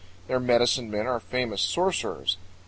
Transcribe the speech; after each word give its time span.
Their 0.27 0.39
medicine 0.39 0.89
men 0.89 1.05
are 1.05 1.19
famous 1.19 1.61
sorcerers. 1.61 2.37